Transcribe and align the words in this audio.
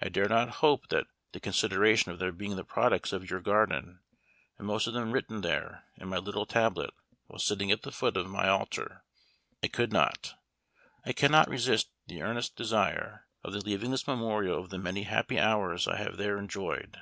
I 0.00 0.08
dare 0.08 0.28
not 0.28 0.48
hope 0.58 0.88
that 0.88 1.06
the 1.30 1.38
consideration 1.38 2.10
of 2.10 2.18
their 2.18 2.32
being 2.32 2.56
the 2.56 2.64
products 2.64 3.12
of 3.12 3.30
your 3.30 3.36
own 3.38 3.44
garden, 3.44 4.00
and 4.58 4.66
most 4.66 4.88
of 4.88 4.92
them 4.92 5.12
written 5.12 5.40
there, 5.42 5.84
in 5.96 6.08
my 6.08 6.16
little 6.18 6.46
tablet, 6.46 6.92
while 7.28 7.38
sitting 7.38 7.70
at 7.70 7.82
the 7.82 7.92
foot 7.92 8.16
of 8.16 8.28
my 8.28 8.48
Altar 8.48 9.04
I 9.62 9.68
could 9.68 9.92
not, 9.92 10.34
I 11.06 11.12
cannot 11.12 11.48
resist 11.48 11.90
the 12.08 12.22
earnest 12.22 12.56
desire 12.56 13.28
of 13.44 13.54
leaving 13.54 13.92
this 13.92 14.08
memorial 14.08 14.58
of 14.60 14.70
the 14.70 14.78
many 14.78 15.04
happy 15.04 15.38
hours 15.38 15.86
I 15.86 15.94
have 15.98 16.16
there 16.16 16.38
enjoyed. 16.38 16.98